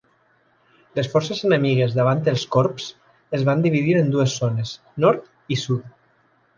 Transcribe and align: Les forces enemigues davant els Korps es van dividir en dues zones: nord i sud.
Les 0.99 1.09
forces 1.11 1.41
enemigues 1.49 1.93
davant 1.99 2.25
els 2.35 2.47
Korps 2.57 2.89
es 3.41 3.47
van 3.53 3.65
dividir 3.69 3.97
en 4.01 4.13
dues 4.19 4.41
zones: 4.43 4.77
nord 5.07 5.33
i 5.59 5.65
sud. 5.67 5.91